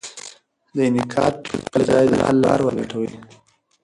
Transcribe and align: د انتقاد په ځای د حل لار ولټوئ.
د 0.75 0.77
انتقاد 0.89 1.35
په 1.71 1.77
ځای 1.89 2.05
د 2.11 2.13
حل 2.25 2.37
لار 2.45 2.59
ولټوئ. 2.63 3.11